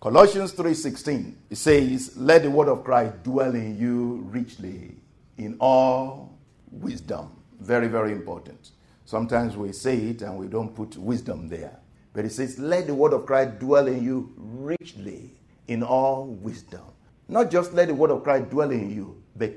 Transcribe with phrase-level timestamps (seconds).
[0.00, 4.94] Colossians 3:16 it says let the word of Christ dwell in you richly
[5.38, 6.38] in all
[6.70, 7.30] wisdom.
[7.58, 8.70] Very very important.
[9.04, 11.80] Sometimes we say it and we don't put wisdom there
[12.12, 15.32] but it says let the word of Christ dwell in you richly
[15.66, 16.84] in all wisdom.
[17.26, 19.56] Not just let the word of Christ dwell in you but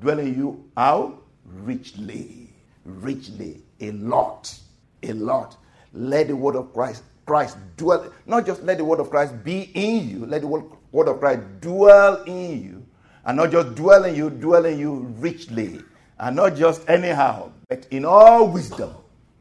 [0.00, 1.18] dwell in you how?
[1.44, 2.48] Richly.
[2.86, 3.62] Richly.
[3.80, 4.58] A lot.
[5.02, 5.58] A lot.
[5.92, 9.70] Let the word of Christ Christ dwell, not just let the word of Christ be
[9.74, 12.86] in you, let the word of Christ dwell in you,
[13.24, 15.80] and not just dwell in you, dwell in you richly,
[16.18, 18.94] and not just anyhow, but in all wisdom,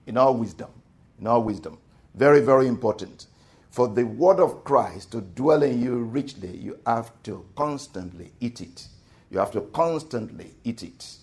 [0.05, 0.69] in all wisdom,
[1.19, 1.77] in all wisdom.
[2.15, 3.27] Very, very important.
[3.69, 8.59] For the word of Christ to dwell in you richly, you have to constantly eat
[8.59, 8.87] it.
[9.29, 11.15] You have to constantly eat it.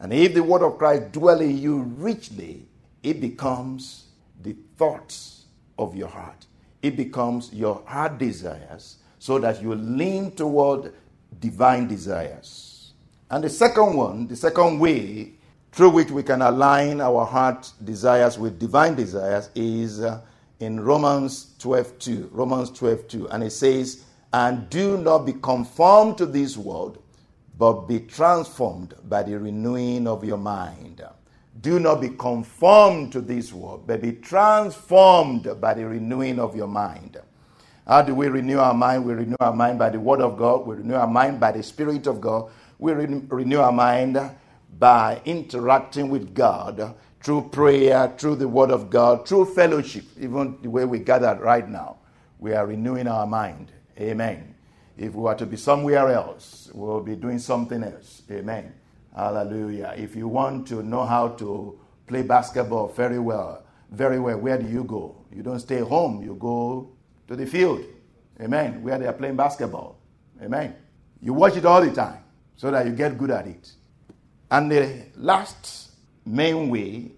[0.00, 2.66] And if the word of Christ dwell in you richly,
[3.02, 4.06] it becomes
[4.42, 5.39] the thoughts
[5.80, 6.46] of your heart.
[6.82, 10.92] It becomes your heart desires so that you lean toward
[11.40, 12.92] divine desires.
[13.30, 15.32] And the second one, the second way
[15.72, 20.20] through which we can align our heart desires with divine desires is uh,
[20.58, 22.28] in Romans 12:2.
[22.32, 26.98] Romans 12:2 and it says, "And do not be conformed to this world,
[27.56, 31.02] but be transformed by the renewing of your mind."
[31.58, 36.68] Do not be conformed to this world, but be transformed by the renewing of your
[36.68, 37.18] mind.
[37.86, 39.04] How do we renew our mind?
[39.04, 40.66] We renew our mind by the Word of God.
[40.66, 42.50] We renew our mind by the Spirit of God.
[42.78, 44.18] We re- renew our mind
[44.78, 50.70] by interacting with God through prayer, through the Word of God, through fellowship, even the
[50.70, 51.96] way we gather right now.
[52.38, 53.72] We are renewing our mind.
[53.98, 54.54] Amen.
[54.96, 58.22] If we were to be somewhere else, we'll be doing something else.
[58.30, 58.72] Amen.
[59.14, 59.94] Hallelujah.
[59.96, 64.68] If you want to know how to play basketball very well, very well, where do
[64.68, 65.16] you go?
[65.32, 66.92] You don't stay home, you go
[67.28, 67.84] to the field.
[68.40, 68.82] Amen.
[68.82, 69.98] Where they are playing basketball.
[70.42, 70.74] Amen.
[71.20, 72.22] You watch it all the time
[72.56, 73.72] so that you get good at it.
[74.50, 75.90] And the last
[76.24, 77.12] main way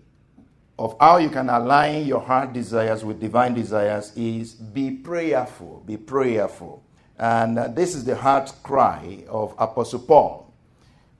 [0.79, 5.85] of how you can align your heart desires with divine desires is be prayerful.
[5.87, 6.83] Be prayerful.
[7.19, 10.52] And uh, this is the heart cry of Apostle Paul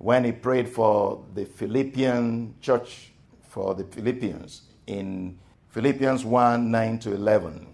[0.03, 3.13] when he prayed for the Philippian church,
[3.49, 7.69] for the Philippians, in Philippians 1 9 to 11.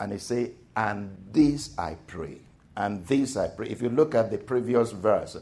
[0.00, 2.38] And he said, And this I pray,
[2.78, 3.68] and this I pray.
[3.68, 5.36] If you look at the previous verse,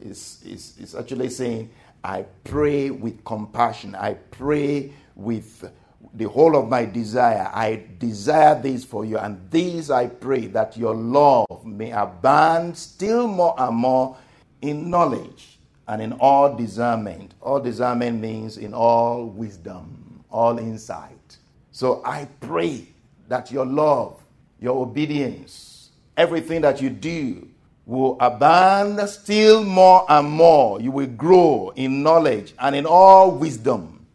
[0.00, 1.68] it's, it's, it's actually saying,
[2.02, 3.94] I pray with compassion.
[3.94, 5.70] I pray with
[6.14, 7.50] the whole of my desire.
[7.52, 13.28] I desire this for you, and this I pray that your love may abound still
[13.28, 14.16] more and more
[14.62, 15.57] in knowledge
[15.88, 17.34] and in all discernment.
[17.40, 21.38] All discernment means in all wisdom, all insight.
[21.72, 22.86] So I pray
[23.28, 24.22] that your love,
[24.60, 27.48] your obedience, everything that you do
[27.86, 30.78] will abound still more and more.
[30.80, 34.06] You will grow in knowledge and in all wisdom.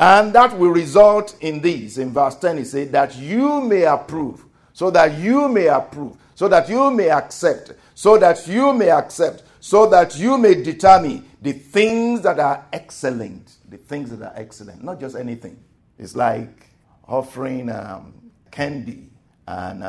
[0.00, 1.98] And that will result in this.
[1.98, 6.48] In verse 10, he said, that you may approve, so that you may approve, so
[6.48, 11.52] that you may accept, so that you may accept so that you may determine the
[11.52, 13.50] things that are excellent.
[13.70, 15.58] The things that are excellent, not just anything.
[15.98, 16.66] It's like
[17.08, 18.12] offering um,
[18.50, 19.08] candy
[19.48, 19.86] and uh,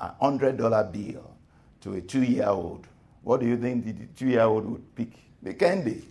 [0.00, 1.34] a hundred dollar bill
[1.80, 2.86] to a two year old.
[3.24, 5.10] What do you think the two year old would pick?
[5.42, 6.04] The candy.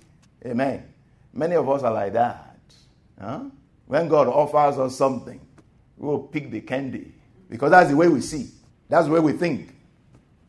[0.46, 0.84] Amen.
[1.32, 2.60] Many of us are like that.
[3.18, 3.46] Huh?
[3.86, 5.40] When God offers us something,
[5.98, 7.14] we will pick the candy
[7.50, 8.50] because that's the way we see.
[8.90, 9.74] That's the way we think.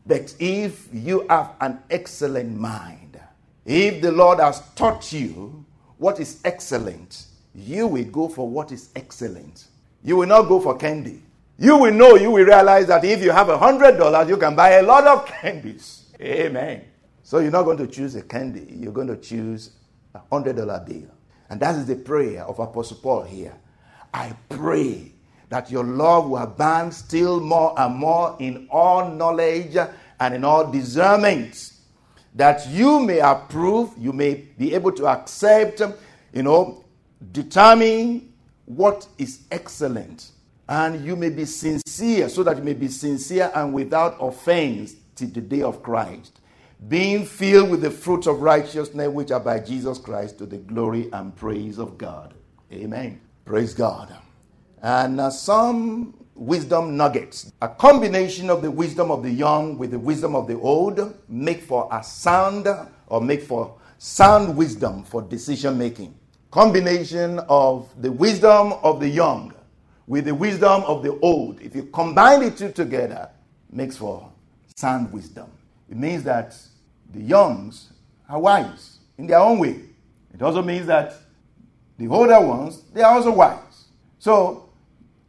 [0.06, 3.20] But if you have an excellent mind,
[3.64, 5.64] if the Lord has taught you
[5.98, 9.66] what is excellent, you will go for what is excellent.
[10.04, 11.22] You will not go for candy.
[11.58, 14.54] You will know, you will realize that if you have a hundred dollars, you can
[14.54, 16.04] buy a lot of candies.
[16.20, 16.84] Amen.
[17.22, 19.70] So you're not going to choose a candy, you're going to choose
[20.14, 21.10] a hundred dollar bill.
[21.48, 23.54] And that is the prayer of Apostle Paul here.
[24.12, 25.12] I pray
[25.48, 29.76] that your love will abound still more and more in all knowledge
[30.20, 31.72] and in all discernment,
[32.34, 35.80] that you may approve, you may be able to accept,
[36.32, 36.84] you know,
[37.32, 38.32] determine
[38.64, 40.32] what is excellent.
[40.68, 45.28] and you may be sincere, so that you may be sincere and without offense till
[45.28, 46.40] the day of Christ,
[46.88, 51.08] being filled with the fruits of righteousness which are by Jesus Christ to the glory
[51.12, 52.34] and praise of God.
[52.72, 53.20] Amen.
[53.44, 54.14] Praise God.
[54.82, 57.52] And uh, some wisdom nuggets.
[57.62, 61.62] A combination of the wisdom of the young with the wisdom of the old make
[61.62, 62.68] for a sound
[63.06, 66.14] or make for sound wisdom for decision making.
[66.50, 69.52] Combination of the wisdom of the young
[70.06, 71.60] with the wisdom of the old.
[71.60, 73.30] If you combine the two together,
[73.70, 74.30] makes for
[74.76, 75.50] sound wisdom.
[75.90, 76.56] It means that
[77.12, 77.92] the youngs
[78.28, 79.80] are wise in their own way.
[80.34, 81.14] It also means that
[81.98, 83.86] the older ones, they are also wise.
[84.18, 84.65] So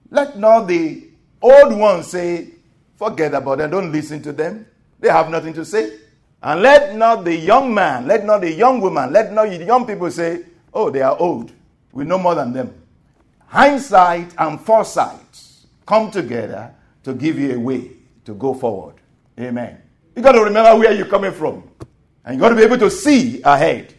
[0.10, 1.10] let not the
[1.42, 2.50] old ones say,
[2.96, 4.66] forget about them, don't listen to them.
[5.00, 6.00] They have nothing to say.
[6.42, 9.86] And let not the young man, let not the young woman, let not the young
[9.86, 10.44] people say,
[10.74, 11.52] oh, they are old.
[11.92, 12.74] We know more than them.
[13.48, 15.42] Hindsight and foresight
[15.86, 16.74] come together
[17.04, 17.92] to give you a way
[18.26, 18.96] to go forward.
[19.40, 19.82] Amen.
[20.16, 21.64] You got to remember where you're coming from.
[22.26, 23.94] And you got to be able to see ahead.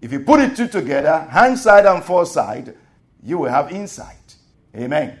[0.00, 2.74] If you put it two together, hindsight and foresight,
[3.22, 4.36] you will have insight.
[4.74, 5.18] Amen.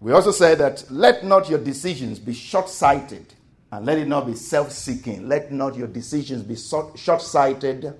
[0.00, 3.34] We also said that let not your decisions be short sighted
[3.72, 5.28] and let it not be self seeking.
[5.28, 7.94] Let not your decisions be short sighted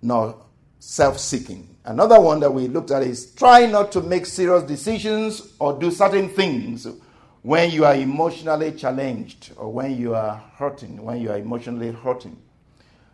[0.00, 0.36] nor
[0.78, 1.76] self seeking.
[1.84, 5.90] Another one that we looked at is try not to make serious decisions or do
[5.90, 6.86] certain things
[7.42, 12.36] when you are emotionally challenged or when you are hurting, when you are emotionally hurting.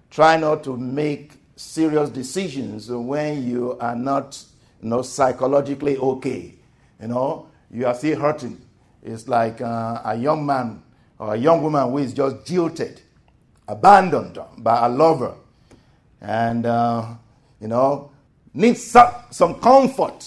[0.09, 4.43] Try not to make serious decisions when you are not
[4.83, 6.55] you know, psychologically okay.
[7.03, 8.61] You know, you are still hurting.
[9.03, 10.83] It's like uh, a young man
[11.19, 13.01] or a young woman who is just jilted,
[13.69, 15.35] abandoned by a lover,
[16.21, 17.07] and, uh,
[17.61, 18.11] you know,
[18.53, 20.27] needs some, some comfort.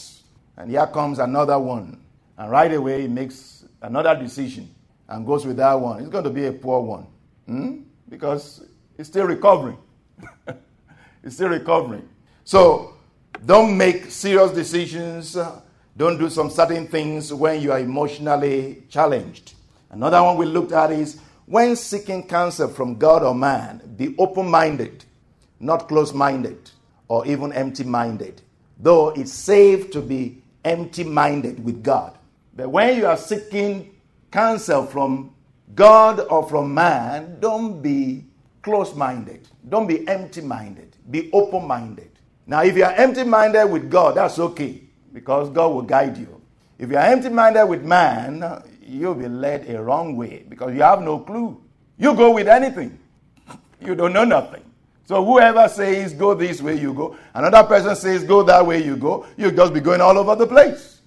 [0.58, 2.00] And here comes another one.
[2.38, 4.74] And right away, he makes another decision
[5.08, 6.00] and goes with that one.
[6.00, 7.08] It's going to be a poor one
[7.46, 7.82] hmm?
[8.10, 8.64] because
[8.98, 9.78] he's still recovering.
[11.24, 12.08] he's still recovering.
[12.44, 12.96] So
[13.46, 15.38] don't make serious decisions.
[15.96, 19.54] Don't do some certain things when you are emotionally challenged.
[19.92, 24.50] Another one we looked at is when seeking counsel from God or man, be open
[24.50, 25.06] minded,
[25.60, 26.72] not close minded
[27.08, 28.42] or even empty minded.
[28.80, 32.18] Though it's safe to be empty minded with God.
[32.56, 33.94] But when you are seeking
[34.32, 35.36] counsel from
[35.76, 38.26] God or from man, don't be
[38.64, 39.48] close minded.
[39.70, 40.98] Don't be empty minded.
[41.12, 42.10] Be open minded.
[42.48, 44.83] Now, if you are empty minded with God, that's okay
[45.14, 46.42] because God will guide you.
[46.78, 50.82] If you are empty minded with man, you'll be led a wrong way because you
[50.82, 51.62] have no clue.
[51.98, 53.00] You go with anything,
[53.80, 54.64] you don't know nothing.
[55.06, 57.18] So whoever says go this way, you go.
[57.34, 59.26] Another person says go that way, you go.
[59.38, 61.02] You'll just be going all over the place.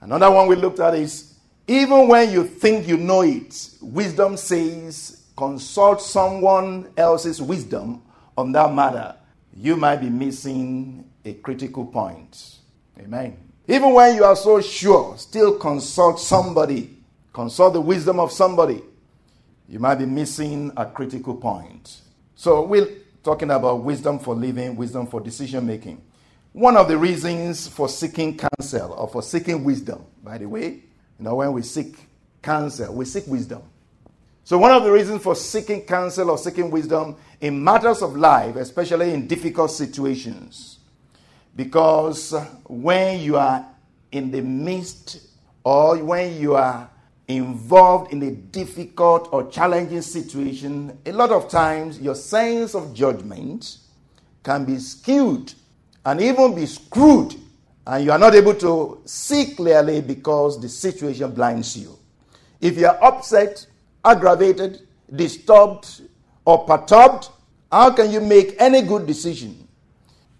[0.00, 1.34] Another one we looked at is
[1.66, 8.02] even when you think you know it, wisdom says consult someone else's wisdom
[8.38, 9.16] on that matter.
[9.54, 12.55] You might be missing a critical point.
[12.98, 13.36] Amen.
[13.68, 16.96] Even when you are so sure, still consult somebody.
[17.32, 18.82] Consult the wisdom of somebody.
[19.68, 22.00] You might be missing a critical point.
[22.36, 22.88] So, we're
[23.22, 26.00] talking about wisdom for living, wisdom for decision making.
[26.52, 31.24] One of the reasons for seeking counsel or for seeking wisdom, by the way, you
[31.24, 31.96] know, when we seek
[32.40, 33.62] counsel, we seek wisdom.
[34.44, 38.54] So, one of the reasons for seeking counsel or seeking wisdom in matters of life,
[38.56, 40.78] especially in difficult situations,
[41.56, 42.34] because
[42.64, 43.66] when you are
[44.12, 45.26] in the midst
[45.64, 46.88] or when you are
[47.26, 53.78] involved in a difficult or challenging situation, a lot of times your sense of judgment
[54.44, 55.52] can be skewed
[56.04, 57.34] and even be screwed,
[57.86, 61.98] and you are not able to see clearly because the situation blinds you.
[62.60, 63.66] If you are upset,
[64.04, 66.02] aggravated, disturbed,
[66.44, 67.28] or perturbed,
[67.72, 69.65] how can you make any good decision?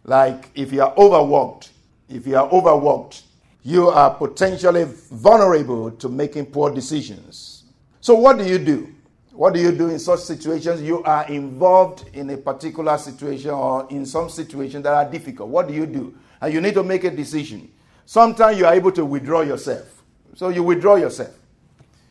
[0.07, 1.71] Like if you are overworked,
[2.09, 3.25] if you are overworked,
[3.65, 7.65] you are potentially vulnerable to making poor decisions.
[8.01, 8.95] So, what do you do?
[9.33, 10.81] What do you do in such situations?
[10.81, 15.49] You are involved in a particular situation or in some situation that are difficult.
[15.49, 16.15] What do you do?
[16.41, 17.69] And you need to make a decision.
[18.05, 20.05] Sometimes you are able to withdraw yourself.
[20.37, 21.35] So, you withdraw yourself.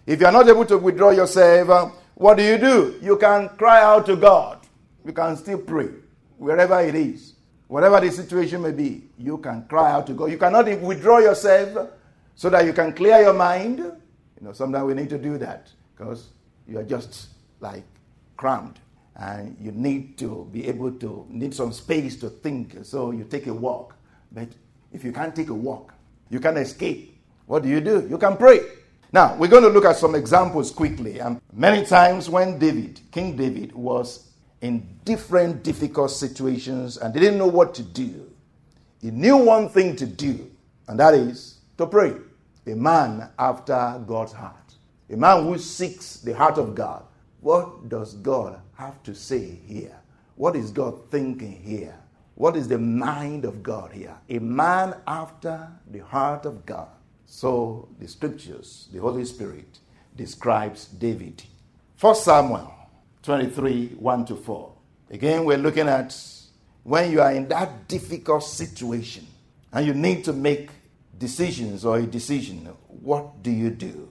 [0.06, 3.00] If you are not able to withdraw yourself, uh, what do you do?
[3.02, 4.60] You can cry out to God.
[5.06, 5.88] You can still pray
[6.38, 7.35] wherever it is.
[7.68, 10.32] Whatever the situation may be, you can cry out to God.
[10.32, 11.90] You cannot withdraw yourself
[12.36, 13.80] so that you can clear your mind.
[13.80, 16.30] You know, sometimes we need to do that because
[16.68, 17.28] you are just
[17.60, 17.84] like
[18.38, 18.80] crammed
[19.16, 22.76] and you need to be able to need some space to think.
[22.84, 23.96] So you take a walk.
[24.32, 24.50] But
[24.92, 25.94] if you can't take a walk,
[26.30, 27.18] you can't escape.
[27.46, 28.06] What do you do?
[28.10, 28.60] You can pray.
[29.12, 31.20] Now, we're going to look at some examples quickly.
[31.20, 34.25] And many times when David, King David, was
[34.62, 38.32] in different difficult situations and they didn't know what to do,
[39.02, 40.50] he knew one thing to do,
[40.88, 42.14] and that is to pray.
[42.68, 44.74] A man after God's heart.
[45.10, 47.04] A man who seeks the heart of God.
[47.42, 49.96] What does God have to say here?
[50.36, 51.96] What is God thinking here?
[52.34, 54.16] What is the mind of God here?
[54.30, 56.90] A man after the heart of God.
[57.28, 59.80] So the scriptures, the Holy Spirit,
[60.16, 61.44] describes David.
[62.00, 62.74] 1 Samuel
[63.26, 64.72] 23 1 to 4.
[65.10, 66.16] Again, we're looking at
[66.84, 69.26] when you are in that difficult situation
[69.74, 70.70] and you need to make
[71.18, 74.08] decisions or a decision, what do you do?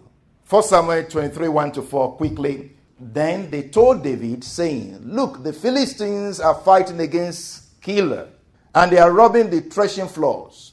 [0.48, 2.72] 1 Samuel 23 1 to 4, quickly.
[2.98, 8.28] Then they told David, saying, Look, the Philistines are fighting against Keilah,
[8.74, 10.72] and they are robbing the threshing floors.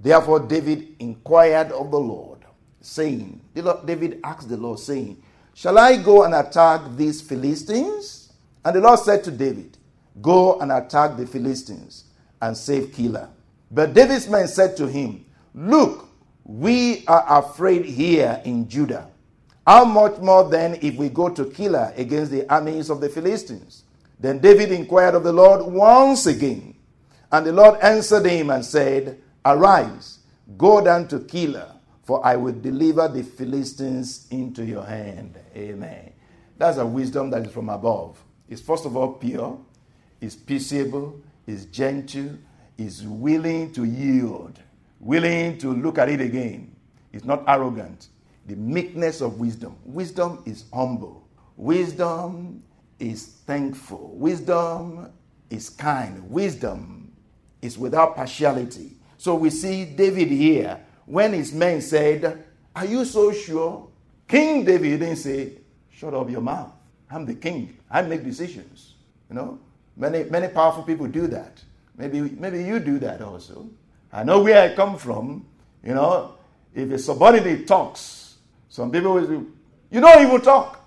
[0.00, 2.38] Therefore, David inquired of the Lord,
[2.80, 5.22] saying, David asked the Lord, saying,
[5.56, 8.30] Shall I go and attack these Philistines?
[8.62, 9.78] And the Lord said to David,
[10.20, 12.04] Go and attack the Philistines
[12.42, 13.30] and save Keilah.
[13.70, 16.10] But David's men said to him, Look,
[16.44, 19.08] we are afraid here in Judah.
[19.66, 23.84] How much more then if we go to Keilah against the armies of the Philistines?
[24.20, 26.74] Then David inquired of the Lord once again.
[27.32, 30.18] And the Lord answered him and said, Arise,
[30.58, 31.75] go down to Keilah,
[32.06, 35.36] for I will deliver the Philistines into your hand.
[35.56, 36.12] Amen.
[36.56, 38.22] That's a wisdom that is from above.
[38.48, 39.58] It's first of all pure,
[40.20, 42.38] it's peaceable, it's gentle,
[42.78, 44.60] it's willing to yield,
[45.00, 46.76] willing to look at it again.
[47.12, 48.06] It's not arrogant.
[48.46, 49.76] The meekness of wisdom.
[49.84, 51.26] Wisdom is humble.
[51.56, 52.62] Wisdom
[53.00, 54.12] is thankful.
[54.14, 55.10] Wisdom
[55.50, 56.30] is kind.
[56.30, 57.12] Wisdom
[57.62, 58.92] is without partiality.
[59.18, 62.44] So we see David here when his men said,
[62.74, 63.88] Are you so sure?
[64.28, 65.52] King David didn't say,
[65.90, 66.72] Shut up your mouth.
[67.10, 67.78] I'm the king.
[67.90, 68.94] I make decisions.
[69.30, 69.58] You know,
[69.96, 71.62] many many powerful people do that.
[71.96, 73.68] Maybe maybe you do that also.
[74.12, 75.46] I know where I come from.
[75.82, 76.34] You know,
[76.74, 78.36] if a subordinate talks,
[78.68, 79.40] some people will say,
[79.90, 80.84] You don't even talk.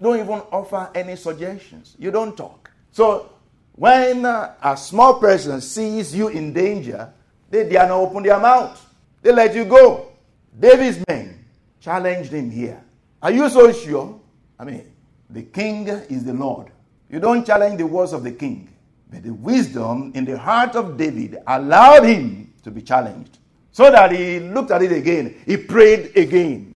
[0.00, 1.96] Don't even offer any suggestions.
[1.98, 2.70] You don't talk.
[2.92, 3.30] So
[3.74, 7.12] when uh, a small person sees you in danger,
[7.50, 8.82] they dare not open their mouth.
[9.26, 10.12] They let you go.
[10.56, 11.44] David's men
[11.80, 12.80] challenged him here.
[13.20, 14.20] Are you so sure?
[14.56, 14.92] I mean,
[15.30, 16.70] the king is the Lord.
[17.10, 18.68] You don't challenge the words of the king.
[19.10, 23.38] But the wisdom in the heart of David allowed him to be challenged.
[23.72, 25.34] So that he looked at it again.
[25.44, 26.75] He prayed again.